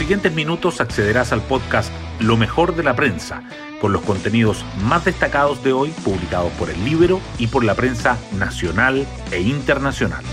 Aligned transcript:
siguientes 0.00 0.32
minutos 0.32 0.80
accederás 0.80 1.30
al 1.30 1.42
podcast 1.42 1.92
Lo 2.20 2.38
mejor 2.38 2.74
de 2.74 2.82
la 2.82 2.96
prensa, 2.96 3.42
con 3.82 3.92
los 3.92 4.00
contenidos 4.00 4.64
más 4.82 5.04
destacados 5.04 5.62
de 5.62 5.74
hoy 5.74 5.90
publicados 6.02 6.50
por 6.52 6.70
el 6.70 6.82
Libro 6.86 7.20
y 7.38 7.48
por 7.48 7.64
la 7.64 7.74
prensa 7.74 8.16
nacional 8.38 9.06
e 9.30 9.42
internacional. 9.42 10.24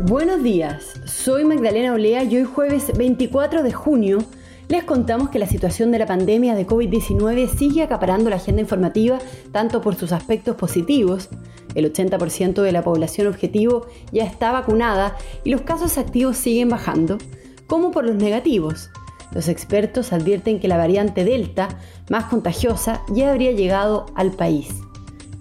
Buenos 0.00 0.42
días, 0.42 1.00
soy 1.04 1.44
Magdalena 1.44 1.92
Olea 1.92 2.24
y 2.24 2.38
hoy 2.38 2.44
jueves 2.52 2.90
24 2.98 3.62
de 3.62 3.72
junio 3.72 4.18
les 4.68 4.84
contamos 4.84 5.28
que 5.28 5.38
la 5.38 5.46
situación 5.46 5.90
de 5.90 5.98
la 5.98 6.06
pandemia 6.06 6.54
de 6.54 6.66
COVID-19 6.66 7.48
sigue 7.48 7.82
acaparando 7.82 8.30
la 8.30 8.36
agenda 8.36 8.62
informativa 8.62 9.18
tanto 9.50 9.80
por 9.80 9.96
sus 9.96 10.12
aspectos 10.12 10.56
positivos, 10.56 11.28
el 11.74 11.92
80% 11.92 12.62
de 12.62 12.72
la 12.72 12.82
población 12.82 13.26
objetivo 13.26 13.86
ya 14.12 14.24
está 14.24 14.52
vacunada 14.52 15.16
y 15.44 15.50
los 15.50 15.62
casos 15.62 15.98
activos 15.98 16.36
siguen 16.36 16.68
bajando, 16.68 17.18
como 17.66 17.90
por 17.90 18.04
los 18.04 18.16
negativos. 18.16 18.90
Los 19.32 19.48
expertos 19.48 20.12
advierten 20.12 20.60
que 20.60 20.68
la 20.68 20.76
variante 20.76 21.24
Delta, 21.24 21.68
más 22.10 22.24
contagiosa, 22.24 23.02
ya 23.08 23.30
habría 23.30 23.52
llegado 23.52 24.06
al 24.14 24.32
país. 24.32 24.68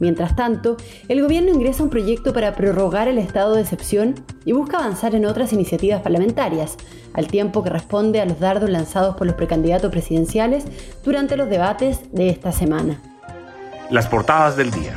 Mientras 0.02 0.36
tanto, 0.36 0.78
el 1.10 1.22
gobierno 1.22 1.52
ingresa 1.52 1.84
un 1.84 1.92
proyecto 1.92 2.34
para 2.34 2.56
prorrogar 2.56 3.08
el 3.08 3.20
estado 3.20 3.54
de 3.54 3.62
excepción 3.62 4.16
y 4.46 4.52
busca 4.52 4.80
avanzar 4.80 5.14
en 5.14 5.28
otras 5.28 5.54
iniciativas 5.54 6.02
parlamentarias, 6.02 6.76
al 7.14 7.28
tiempo 7.28 7.64
que 7.64 7.70
responde 7.70 8.20
a 8.20 8.26
los 8.26 8.40
dardos 8.40 8.72
lanzados 8.72 9.16
por 9.16 9.28
los 9.28 9.36
precandidatos 9.36 9.92
presidenciales 9.92 10.66
durante 11.04 11.38
los 11.38 11.50
debates 11.50 12.00
de 12.12 12.30
esta 12.30 12.52
semana. 12.52 13.00
Las 13.92 14.08
portadas 14.08 14.58
del 14.58 14.72
día. 14.72 14.96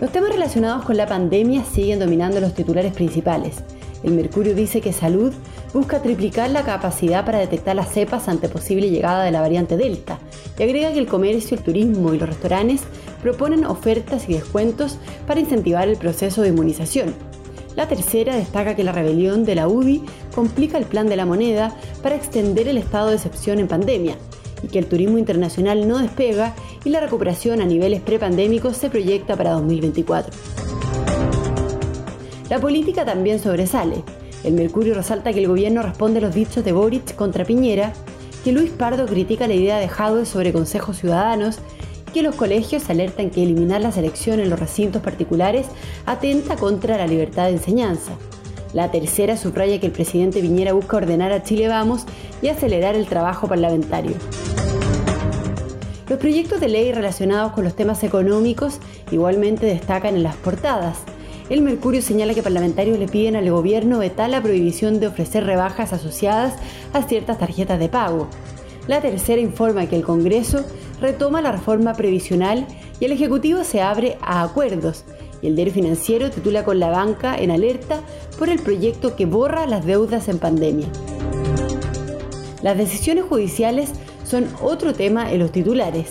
Los 0.00 0.10
temas 0.10 0.30
relacionados 0.30 0.84
con 0.84 0.96
la 0.96 1.06
pandemia 1.06 1.62
siguen 1.64 2.00
dominando 2.00 2.40
los 2.40 2.54
titulares 2.54 2.92
principales. 2.92 3.62
El 4.02 4.14
Mercurio 4.14 4.56
dice 4.56 4.80
que 4.80 4.92
Salud 4.92 5.32
busca 5.76 6.00
triplicar 6.00 6.48
la 6.48 6.64
capacidad 6.64 7.26
para 7.26 7.38
detectar 7.38 7.76
las 7.76 7.92
cepas 7.92 8.28
ante 8.28 8.48
posible 8.48 8.88
llegada 8.88 9.22
de 9.24 9.30
la 9.30 9.42
variante 9.42 9.76
Delta 9.76 10.18
y 10.58 10.62
agrega 10.62 10.90
que 10.90 10.98
el 10.98 11.06
comercio, 11.06 11.54
el 11.54 11.62
turismo 11.62 12.14
y 12.14 12.18
los 12.18 12.30
restaurantes 12.30 12.80
proponen 13.20 13.66
ofertas 13.66 14.26
y 14.26 14.32
descuentos 14.32 14.96
para 15.26 15.38
incentivar 15.38 15.86
el 15.86 15.98
proceso 15.98 16.40
de 16.40 16.48
inmunización. 16.48 17.14
La 17.74 17.88
tercera 17.88 18.34
destaca 18.34 18.74
que 18.74 18.84
la 18.84 18.92
rebelión 18.92 19.44
de 19.44 19.54
la 19.54 19.68
UDI 19.68 20.02
complica 20.34 20.78
el 20.78 20.86
plan 20.86 21.10
de 21.10 21.16
la 21.16 21.26
moneda 21.26 21.76
para 22.02 22.16
extender 22.16 22.68
el 22.68 22.78
estado 22.78 23.10
de 23.10 23.16
excepción 23.16 23.58
en 23.58 23.68
pandemia 23.68 24.16
y 24.62 24.68
que 24.68 24.78
el 24.78 24.86
turismo 24.86 25.18
internacional 25.18 25.86
no 25.86 25.98
despega 25.98 26.54
y 26.86 26.88
la 26.88 27.00
recuperación 27.00 27.60
a 27.60 27.66
niveles 27.66 28.00
prepandémicos 28.00 28.78
se 28.78 28.88
proyecta 28.88 29.36
para 29.36 29.50
2024. 29.50 30.34
La 32.48 32.58
política 32.60 33.04
también 33.04 33.38
sobresale. 33.40 34.15
El 34.46 34.54
Mercurio 34.54 34.94
resalta 34.94 35.32
que 35.32 35.40
el 35.40 35.48
gobierno 35.48 35.82
responde 35.82 36.20
a 36.20 36.22
los 36.22 36.32
dichos 36.32 36.64
de 36.64 36.70
Boric 36.70 37.16
contra 37.16 37.44
Piñera, 37.44 37.92
que 38.44 38.52
Luis 38.52 38.70
Pardo 38.70 39.04
critica 39.04 39.48
la 39.48 39.54
idea 39.54 39.78
de 39.78 39.88
Jadwe 39.88 40.24
sobre 40.24 40.52
consejos 40.52 40.98
ciudadanos, 40.98 41.58
que 42.14 42.22
los 42.22 42.36
colegios 42.36 42.88
alertan 42.88 43.30
que 43.30 43.42
eliminar 43.42 43.80
la 43.80 43.90
selección 43.90 44.38
en 44.38 44.48
los 44.48 44.60
recintos 44.60 45.02
particulares 45.02 45.66
atenta 46.06 46.54
contra 46.54 46.96
la 46.96 47.08
libertad 47.08 47.46
de 47.46 47.54
enseñanza. 47.54 48.12
La 48.72 48.92
tercera 48.92 49.36
subraya 49.36 49.80
que 49.80 49.86
el 49.86 49.92
presidente 49.92 50.40
Piñera 50.40 50.74
busca 50.74 50.98
ordenar 50.98 51.32
a 51.32 51.42
Chile 51.42 51.66
Vamos 51.66 52.04
y 52.40 52.46
acelerar 52.46 52.94
el 52.94 53.06
trabajo 53.06 53.48
parlamentario. 53.48 54.12
Los 56.08 56.20
proyectos 56.20 56.60
de 56.60 56.68
ley 56.68 56.92
relacionados 56.92 57.50
con 57.50 57.64
los 57.64 57.74
temas 57.74 58.04
económicos 58.04 58.78
igualmente 59.10 59.66
destacan 59.66 60.14
en 60.14 60.22
las 60.22 60.36
portadas. 60.36 60.98
El 61.48 61.62
Mercurio 61.62 62.02
señala 62.02 62.34
que 62.34 62.42
parlamentarios 62.42 62.98
le 62.98 63.06
piden 63.06 63.36
al 63.36 63.48
gobierno 63.48 64.00
vetar 64.00 64.28
la 64.28 64.42
prohibición 64.42 64.98
de 64.98 65.06
ofrecer 65.06 65.44
rebajas 65.44 65.92
asociadas 65.92 66.54
a 66.92 67.04
ciertas 67.04 67.38
tarjetas 67.38 67.78
de 67.78 67.88
pago. 67.88 68.26
La 68.88 69.00
tercera 69.00 69.40
informa 69.40 69.86
que 69.86 69.94
el 69.94 70.02
Congreso 70.02 70.64
retoma 71.00 71.42
la 71.42 71.52
reforma 71.52 71.94
previsional 71.94 72.66
y 72.98 73.04
el 73.04 73.12
Ejecutivo 73.12 73.62
se 73.62 73.80
abre 73.80 74.18
a 74.22 74.42
acuerdos. 74.42 75.04
Y 75.40 75.46
el 75.46 75.54
diario 75.54 75.72
financiero 75.72 76.30
titula 76.30 76.64
con 76.64 76.80
la 76.80 76.88
banca 76.88 77.36
en 77.38 77.52
alerta 77.52 78.00
por 78.40 78.48
el 78.48 78.58
proyecto 78.58 79.14
que 79.14 79.26
borra 79.26 79.68
las 79.68 79.86
deudas 79.86 80.28
en 80.28 80.40
pandemia. 80.40 80.88
Las 82.60 82.76
decisiones 82.76 83.24
judiciales 83.24 83.90
son 84.24 84.48
otro 84.60 84.94
tema 84.94 85.30
en 85.30 85.38
los 85.38 85.52
titulares. 85.52 86.08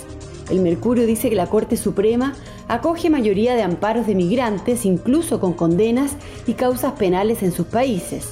El 0.49 0.61
Mercurio 0.61 1.05
dice 1.05 1.29
que 1.29 1.35
la 1.35 1.47
Corte 1.47 1.75
Suprema 1.75 2.35
acoge 2.67 3.09
mayoría 3.09 3.55
de 3.55 3.63
amparos 3.63 4.07
de 4.07 4.15
migrantes, 4.15 4.85
incluso 4.85 5.39
con 5.39 5.53
condenas 5.53 6.13
y 6.47 6.53
causas 6.53 6.93
penales 6.93 7.43
en 7.43 7.51
sus 7.51 7.67
países. 7.67 8.27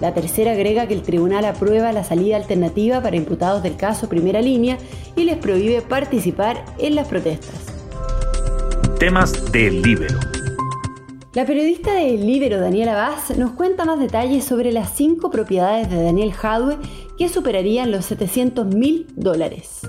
La 0.00 0.12
tercera 0.12 0.52
agrega 0.52 0.86
que 0.86 0.94
el 0.94 1.02
tribunal 1.02 1.44
aprueba 1.46 1.92
la 1.92 2.04
salida 2.04 2.36
alternativa 2.36 3.00
para 3.00 3.16
imputados 3.16 3.62
del 3.62 3.76
caso 3.76 4.08
primera 4.08 4.42
línea 4.42 4.76
y 5.16 5.24
les 5.24 5.38
prohíbe 5.38 5.80
participar 5.80 6.64
en 6.78 6.94
las 6.94 7.08
protestas. 7.08 7.66
Temas 8.98 9.52
del 9.52 9.82
Libero. 9.82 10.18
La 11.32 11.44
periodista 11.44 11.92
del 11.94 12.26
Libero, 12.26 12.60
Daniela 12.60 12.94
Vaz, 12.94 13.36
nos 13.36 13.52
cuenta 13.52 13.84
más 13.84 13.98
detalles 13.98 14.44
sobre 14.44 14.72
las 14.72 14.94
cinco 14.96 15.30
propiedades 15.30 15.90
de 15.90 16.02
Daniel 16.02 16.32
Jadwe 16.32 16.78
que 17.18 17.28
superarían 17.28 17.90
los 17.90 18.06
700 18.06 18.74
mil 18.74 19.06
dólares. 19.16 19.82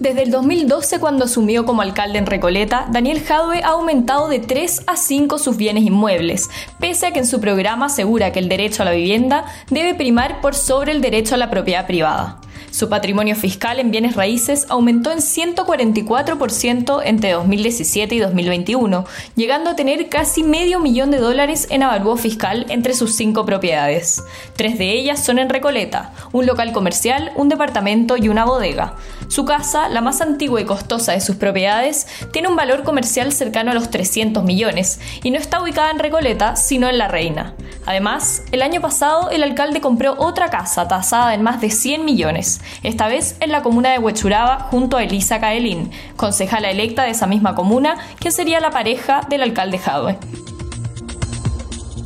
Desde 0.00 0.22
el 0.22 0.30
2012, 0.30 0.98
cuando 0.98 1.26
asumió 1.26 1.66
como 1.66 1.82
alcalde 1.82 2.16
en 2.16 2.24
Recoleta, 2.24 2.86
Daniel 2.90 3.22
Jadwe 3.22 3.60
ha 3.62 3.72
aumentado 3.72 4.30
de 4.30 4.38
3 4.38 4.84
a 4.86 4.96
5 4.96 5.36
sus 5.36 5.58
bienes 5.58 5.84
inmuebles, 5.84 6.48
pese 6.78 7.06
a 7.06 7.10
que 7.12 7.18
en 7.18 7.26
su 7.26 7.38
programa 7.38 7.84
asegura 7.84 8.32
que 8.32 8.38
el 8.38 8.48
derecho 8.48 8.80
a 8.80 8.86
la 8.86 8.92
vivienda 8.92 9.44
debe 9.68 9.94
primar 9.94 10.40
por 10.40 10.54
sobre 10.54 10.92
el 10.92 11.02
derecho 11.02 11.34
a 11.34 11.38
la 11.38 11.50
propiedad 11.50 11.86
privada. 11.86 12.40
Su 12.70 12.88
patrimonio 12.88 13.34
fiscal 13.34 13.80
en 13.80 13.90
bienes 13.90 14.14
raíces 14.14 14.66
aumentó 14.68 15.10
en 15.10 15.18
144% 15.18 17.02
entre 17.04 17.32
2017 17.32 18.14
y 18.14 18.18
2021, 18.20 19.04
llegando 19.34 19.70
a 19.70 19.76
tener 19.76 20.08
casi 20.08 20.44
medio 20.44 20.78
millón 20.78 21.10
de 21.10 21.18
dólares 21.18 21.66
en 21.70 21.82
avalúo 21.82 22.16
fiscal 22.16 22.66
entre 22.68 22.94
sus 22.94 23.16
cinco 23.16 23.44
propiedades. 23.44 24.22
Tres 24.56 24.78
de 24.78 24.92
ellas 24.92 25.24
son 25.24 25.38
en 25.38 25.48
Recoleta, 25.48 26.12
un 26.32 26.46
local 26.46 26.72
comercial, 26.72 27.32
un 27.34 27.48
departamento 27.48 28.16
y 28.16 28.28
una 28.28 28.44
bodega. 28.44 28.94
Su 29.28 29.44
casa, 29.44 29.88
la 29.88 30.00
más 30.00 30.20
antigua 30.20 30.60
y 30.60 30.64
costosa 30.64 31.12
de 31.12 31.20
sus 31.20 31.36
propiedades, 31.36 32.06
tiene 32.32 32.48
un 32.48 32.56
valor 32.56 32.84
comercial 32.84 33.32
cercano 33.32 33.72
a 33.72 33.74
los 33.74 33.90
300 33.90 34.44
millones 34.44 35.00
y 35.22 35.30
no 35.32 35.38
está 35.38 35.60
ubicada 35.60 35.90
en 35.90 35.98
Recoleta, 35.98 36.56
sino 36.56 36.88
en 36.88 36.98
La 36.98 37.08
Reina. 37.08 37.54
Además, 37.86 38.42
el 38.52 38.62
año 38.62 38.80
pasado 38.80 39.30
el 39.30 39.42
alcalde 39.42 39.80
compró 39.80 40.14
otra 40.18 40.50
casa 40.50 40.86
tasada 40.86 41.34
en 41.34 41.42
más 41.42 41.60
de 41.60 41.70
100 41.70 42.04
millones 42.04 42.59
esta 42.82 43.08
vez 43.08 43.36
en 43.40 43.52
la 43.52 43.62
comuna 43.62 43.92
de 43.92 43.98
Huechuraba 43.98 44.68
junto 44.70 44.96
a 44.96 45.02
Elisa 45.02 45.40
Caelín, 45.40 45.90
concejala 46.16 46.70
electa 46.70 47.04
de 47.04 47.10
esa 47.10 47.26
misma 47.26 47.54
comuna, 47.54 47.96
que 48.18 48.30
sería 48.30 48.60
la 48.60 48.70
pareja 48.70 49.20
del 49.28 49.42
alcalde 49.42 49.78
Jadwe. 49.78 50.18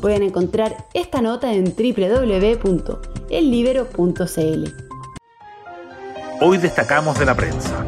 Pueden 0.01 0.23
encontrar 0.23 0.87
esta 0.93 1.23
nota 1.23 1.53
en 1.53 1.65
www.ellibero.cl. 1.65 2.85
Hoy 6.41 6.59
destacamos 6.59 7.19
de 7.19 7.25
la 7.25 7.35
prensa. 7.35 7.87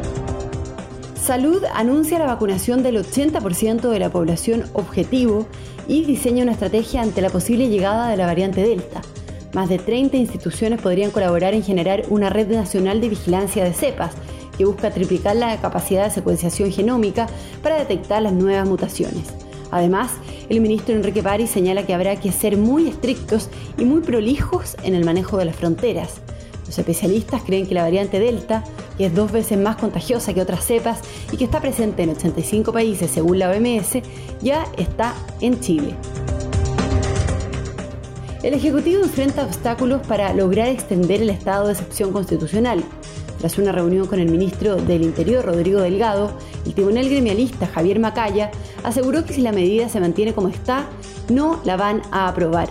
Salud 1.27 1.63
anuncia 1.75 2.17
la 2.19 2.25
vacunación 2.25 2.83
del 2.83 2.95
80% 2.97 3.89
de 3.89 3.99
la 3.99 4.09
población 4.09 4.63
objetivo 4.73 5.45
y 5.87 6.05
diseña 6.05 6.43
una 6.43 6.53
estrategia 6.53 7.01
ante 7.01 7.21
la 7.21 7.29
posible 7.29 7.67
llegada 7.67 8.09
de 8.09 8.15
la 8.17 8.25
variante 8.25 8.61
Delta. 8.61 9.01
Más 9.57 9.69
de 9.69 9.79
30 9.79 10.17
instituciones 10.17 10.79
podrían 10.79 11.09
colaborar 11.09 11.55
en 11.55 11.63
generar 11.63 12.03
una 12.09 12.29
red 12.29 12.47
nacional 12.47 13.01
de 13.01 13.09
vigilancia 13.09 13.63
de 13.63 13.73
cepas 13.73 14.11
que 14.55 14.65
busca 14.65 14.91
triplicar 14.91 15.35
la 15.35 15.59
capacidad 15.59 16.03
de 16.03 16.11
secuenciación 16.11 16.71
genómica 16.71 17.25
para 17.63 17.79
detectar 17.79 18.21
las 18.21 18.33
nuevas 18.33 18.67
mutaciones. 18.67 19.23
Además, 19.71 20.11
el 20.49 20.61
ministro 20.61 20.93
Enrique 20.93 21.23
Pari 21.23 21.47
señala 21.47 21.87
que 21.87 21.95
habrá 21.95 22.17
que 22.17 22.31
ser 22.31 22.55
muy 22.55 22.87
estrictos 22.87 23.49
y 23.79 23.85
muy 23.85 24.01
prolijos 24.01 24.77
en 24.83 24.93
el 24.93 25.03
manejo 25.03 25.37
de 25.37 25.45
las 25.45 25.55
fronteras. 25.55 26.21
Los 26.67 26.77
especialistas 26.77 27.41
creen 27.41 27.65
que 27.65 27.73
la 27.73 27.81
variante 27.81 28.19
Delta, 28.19 28.63
que 28.95 29.07
es 29.07 29.15
dos 29.15 29.31
veces 29.31 29.57
más 29.57 29.77
contagiosa 29.77 30.35
que 30.35 30.41
otras 30.41 30.65
cepas 30.65 30.99
y 31.31 31.37
que 31.37 31.45
está 31.45 31.61
presente 31.61 32.03
en 32.03 32.11
85 32.11 32.71
países 32.71 33.09
según 33.09 33.39
la 33.39 33.49
OMS, 33.49 34.03
ya 34.39 34.67
está 34.77 35.15
en 35.41 35.59
Chile. 35.59 35.95
El 38.43 38.53
Ejecutivo 38.53 39.01
enfrenta 39.01 39.43
obstáculos 39.43 40.05
para 40.05 40.31
lograr 40.31 40.67
extender 40.67 41.23
el 41.23 41.31
estado 41.31 41.65
de 41.65 41.73
excepción 41.73 42.11
constitucional. 42.11 42.83
Tras 43.39 43.57
una 43.57 43.71
reunión 43.71 44.05
con 44.05 44.19
el 44.19 44.29
ministro 44.29 44.75
del 44.75 45.01
Interior, 45.01 45.43
Rodrigo 45.43 45.81
Delgado, 45.81 46.31
el 46.63 46.75
tribunal 46.75 47.09
gremialista 47.09 47.65
Javier 47.65 47.99
Macaya 47.99 48.51
aseguró 48.83 49.25
que 49.25 49.33
si 49.33 49.41
la 49.41 49.51
medida 49.51 49.89
se 49.89 49.99
mantiene 49.99 50.33
como 50.33 50.49
está, 50.49 50.87
no 51.29 51.59
la 51.65 51.77
van 51.77 52.03
a 52.11 52.27
aprobar. 52.27 52.69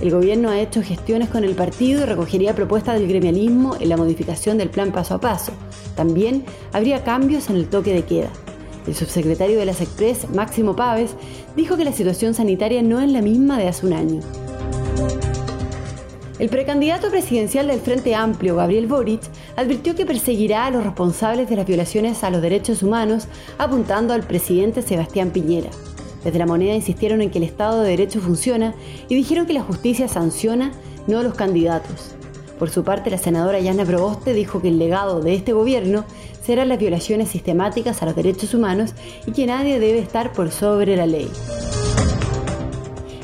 El 0.00 0.10
gobierno 0.10 0.50
ha 0.50 0.60
hecho 0.60 0.82
gestiones 0.82 1.28
con 1.28 1.44
el 1.44 1.54
partido 1.54 2.02
y 2.02 2.04
recogería 2.04 2.56
propuestas 2.56 2.98
del 2.98 3.08
gremialismo 3.08 3.76
en 3.78 3.88
la 3.88 3.96
modificación 3.96 4.58
del 4.58 4.70
plan 4.70 4.90
paso 4.90 5.14
a 5.14 5.20
paso. 5.20 5.52
También 5.94 6.44
habría 6.72 7.04
cambios 7.04 7.48
en 7.48 7.56
el 7.56 7.68
toque 7.68 7.94
de 7.94 8.04
queda. 8.04 8.30
El 8.88 8.94
subsecretario 8.94 9.58
de 9.58 9.66
las 9.66 9.80
Express, 9.80 10.28
Máximo 10.30 10.74
Paves, 10.74 11.14
dijo 11.56 11.76
que 11.76 11.84
la 11.84 11.92
situación 11.92 12.34
sanitaria 12.34 12.82
no 12.82 13.00
es 13.00 13.10
la 13.10 13.22
misma 13.22 13.56
de 13.56 13.68
hace 13.68 13.86
un 13.86 13.92
año. 13.92 14.45
El 16.38 16.50
precandidato 16.50 17.08
presidencial 17.08 17.68
del 17.68 17.80
Frente 17.80 18.14
Amplio, 18.14 18.56
Gabriel 18.56 18.86
Boric, 18.86 19.22
advirtió 19.56 19.94
que 19.94 20.04
perseguirá 20.04 20.66
a 20.66 20.70
los 20.70 20.84
responsables 20.84 21.48
de 21.48 21.56
las 21.56 21.66
violaciones 21.66 22.22
a 22.22 22.30
los 22.30 22.42
derechos 22.42 22.82
humanos, 22.82 23.26
apuntando 23.56 24.12
al 24.12 24.22
presidente 24.22 24.82
Sebastián 24.82 25.30
Piñera. 25.30 25.70
Desde 26.24 26.38
la 26.38 26.44
moneda 26.44 26.74
insistieron 26.74 27.22
en 27.22 27.30
que 27.30 27.38
el 27.38 27.44
Estado 27.44 27.80
de 27.80 27.88
Derecho 27.88 28.20
funciona 28.20 28.74
y 29.08 29.14
dijeron 29.14 29.46
que 29.46 29.54
la 29.54 29.62
justicia 29.62 30.08
sanciona, 30.08 30.72
no 31.06 31.20
a 31.20 31.22
los 31.22 31.34
candidatos. 31.34 32.14
Por 32.58 32.68
su 32.68 32.84
parte, 32.84 33.10
la 33.10 33.18
senadora 33.18 33.60
Yana 33.60 33.86
Proboste 33.86 34.34
dijo 34.34 34.60
que 34.60 34.68
el 34.68 34.78
legado 34.78 35.20
de 35.20 35.34
este 35.34 35.54
gobierno 35.54 36.04
serán 36.42 36.68
las 36.68 36.78
violaciones 36.78 37.30
sistemáticas 37.30 38.02
a 38.02 38.06
los 38.06 38.16
derechos 38.16 38.52
humanos 38.52 38.92
y 39.26 39.32
que 39.32 39.46
nadie 39.46 39.80
debe 39.80 40.00
estar 40.00 40.32
por 40.32 40.50
sobre 40.50 40.96
la 40.96 41.06
ley. 41.06 41.30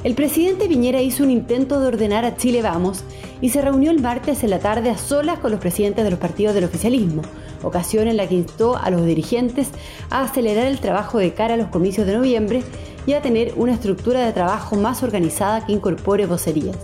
El 0.04 0.16
presidente 0.16 0.66
Piñera 0.66 1.00
hizo 1.00 1.22
un 1.22 1.31
intento 1.31 1.78
de 1.78 1.87
ordenar 1.87 2.25
a 2.25 2.37
Chile 2.37 2.60
Vamos 2.60 3.04
y 3.40 3.50
se 3.50 3.62
reunió 3.62 3.93
el 3.93 4.00
martes 4.00 4.43
en 4.43 4.50
la 4.50 4.58
tarde 4.58 4.90
a 4.90 4.99
solas 4.99 5.38
con 5.38 5.52
los 5.52 5.60
presidentes 5.60 6.02
de 6.02 6.10
los 6.10 6.19
partidos 6.19 6.56
del 6.56 6.64
oficialismo, 6.64 7.22
ocasión 7.62 8.08
en 8.08 8.16
la 8.16 8.26
que 8.26 8.34
instó 8.34 8.76
a 8.76 8.90
los 8.90 9.06
dirigentes 9.06 9.69
a 10.10 10.22
acelerar 10.22 10.66
el 10.66 10.81
trabajo 10.81 11.19
de 11.19 11.34
cara 11.34 11.54
a 11.54 11.56
los 11.56 11.69
comicios 11.69 12.04
de 12.08 12.16
noviembre 12.16 12.64
y 13.06 13.12
a 13.12 13.22
tener 13.22 13.52
una 13.56 13.75
estructura 13.75 14.26
de 14.26 14.32
trabajo 14.32 14.75
más 14.75 15.04
organizada 15.04 15.64
que 15.64 15.72
incorpore 15.72 16.26
vocerías. 16.26 16.76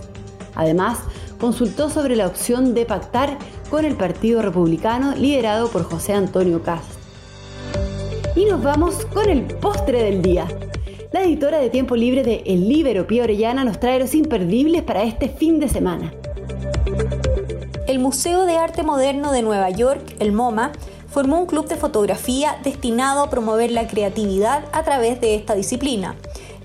Además, 0.55 0.99
consultó 1.41 1.89
sobre 1.89 2.15
la 2.15 2.25
opción 2.25 2.73
de 2.73 2.85
pactar 2.85 3.37
con 3.69 3.83
el 3.83 3.95
Partido 3.95 4.41
Republicano 4.41 5.13
liderado 5.15 5.67
por 5.69 5.83
José 5.83 6.13
Antonio 6.13 6.63
Cast. 6.63 6.89
Y 8.37 8.45
nos 8.45 8.63
vamos 8.63 9.05
con 9.13 9.29
el 9.29 9.43
postre 9.43 10.03
del 10.03 10.21
día. 10.21 10.47
La 11.11 11.23
editora 11.23 11.57
de 11.57 11.71
tiempo 11.71 11.95
libre 11.95 12.21
de 12.21 12.43
El 12.45 12.69
Libero, 12.69 13.07
Pía 13.07 13.23
Orellana, 13.23 13.63
nos 13.63 13.79
trae 13.79 13.97
los 13.99 14.13
imperdibles 14.13 14.83
para 14.83 15.01
este 15.01 15.27
fin 15.27 15.59
de 15.59 15.67
semana. 15.67 16.13
El 17.87 17.97
Museo 17.97 18.45
de 18.45 18.57
Arte 18.57 18.83
Moderno 18.83 19.31
de 19.31 19.41
Nueva 19.41 19.71
York, 19.71 20.17
el 20.19 20.31
MoMA, 20.31 20.71
formó 21.07 21.39
un 21.39 21.47
club 21.47 21.67
de 21.67 21.77
fotografía 21.77 22.59
destinado 22.63 23.23
a 23.23 23.29
promover 23.31 23.71
la 23.71 23.87
creatividad 23.87 24.65
a 24.71 24.83
través 24.83 25.19
de 25.19 25.33
esta 25.33 25.55
disciplina. 25.55 26.15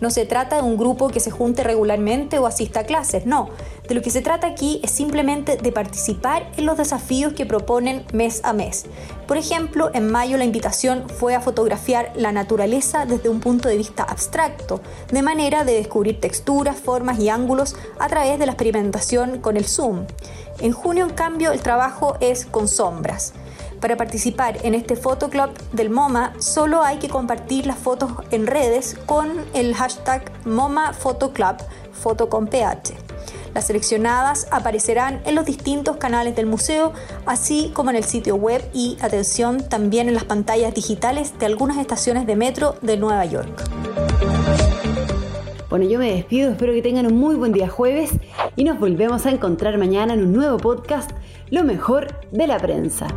No 0.05 0.11
se 0.11 0.27
trata 0.27 0.57
de 0.57 0.63
un 0.63 0.77
grupo 0.77 1.09
que 1.09 1.19
se 1.19 1.31
junte 1.31 1.65
regularmente 1.65 2.39
o 2.39 2.47
asista 2.47 2.81
a 2.81 2.85
clases, 2.85 3.25
no. 3.25 3.49
De 3.89 3.95
lo 3.95 4.03
que 4.03 4.11
se 4.11 4.21
trata 4.21 4.47
aquí 4.47 4.79
es 4.83 4.91
simplemente 4.91 5.57
de 5.57 5.73
participar 5.73 6.47
en 6.59 6.67
los 6.67 6.77
desafíos 6.77 7.33
que 7.33 7.47
proponen 7.47 8.05
mes 8.13 8.43
a 8.45 8.53
mes. 8.53 8.85
Por 9.27 9.39
ejemplo, 9.39 9.91
en 9.95 10.13
mayo 10.13 10.37
la 10.37 10.45
invitación 10.45 11.09
fue 11.09 11.35
a 11.35 11.41
fotografiar 11.41 12.13
la 12.17 12.33
naturaleza 12.33 13.07
desde 13.07 13.31
un 13.31 13.41
punto 13.41 13.71
de 13.71 13.79
vista 13.79 14.03
abstracto, 14.03 14.83
de 15.11 15.23
manera 15.23 15.65
de 15.65 15.73
descubrir 15.73 16.21
texturas, 16.21 16.77
formas 16.77 17.19
y 17.19 17.31
ángulos 17.31 17.75
a 17.99 18.07
través 18.09 18.39
de 18.39 18.45
la 18.45 18.53
experimentación 18.53 19.39
con 19.39 19.57
el 19.57 19.65
zoom. 19.65 20.05
En 20.61 20.73
junio, 20.73 21.07
en 21.07 21.15
cambio, 21.15 21.51
el 21.53 21.63
trabajo 21.63 22.19
es 22.21 22.45
con 22.45 22.69
sombras. 22.69 23.33
Para 23.85 23.99
participar 23.99 24.57
en 24.63 24.75
este 24.75 24.97
fotoclub 24.97 25.51
del 25.73 25.91
MoMA 25.91 26.33
solo 26.39 26.83
hay 26.83 26.97
que 26.97 27.11
compartir 27.11 27.67
las 27.67 27.77
fotos 27.77 28.13
en 28.31 28.47
redes 28.47 28.97
con 29.05 29.31
el 29.53 29.75
hashtag 29.75 30.33
MoMA 30.47 30.95
Photoclub, 30.95 31.57
foto 31.93 32.31
con 32.31 32.47
PH. 32.47 32.95
Las 33.53 33.67
seleccionadas 33.67 34.49
aparecerán 34.51 35.21
en 35.27 35.35
los 35.35 35.45
distintos 35.45 35.99
canales 35.99 36.35
del 36.35 36.47
museo, 36.47 36.95
así 37.27 37.73
como 37.75 37.91
en 37.91 37.97
el 37.97 38.05
sitio 38.05 38.37
web 38.37 38.65
y, 38.73 38.97
atención, 39.03 39.69
también 39.69 40.09
en 40.09 40.15
las 40.15 40.25
pantallas 40.25 40.73
digitales 40.73 41.39
de 41.39 41.45
algunas 41.45 41.77
estaciones 41.77 42.27
de 42.27 42.37
metro 42.37 42.77
de 42.81 42.97
Nueva 42.97 43.27
York. 43.27 43.53
Bueno, 45.69 45.85
yo 45.85 45.99
me 45.99 46.11
despido, 46.11 46.53
espero 46.53 46.73
que 46.73 46.81
tengan 46.81 47.05
un 47.05 47.19
muy 47.19 47.35
buen 47.35 47.53
día 47.53 47.69
jueves 47.69 48.13
y 48.57 48.65
nos 48.65 48.81
volvemos 48.81 49.27
a 49.27 49.31
encontrar 49.31 49.77
mañana 49.77 50.15
en 50.15 50.21
un 50.21 50.33
nuevo 50.33 50.57
podcast, 50.57 51.11
Lo 51.51 51.65
mejor 51.65 52.19
de 52.31 52.47
la 52.47 52.59
prensa. 52.59 53.09